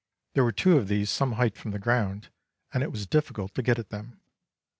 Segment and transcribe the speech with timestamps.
[0.33, 2.31] There were two of these some height from the ground,
[2.73, 4.19] and it was difficult to get at them.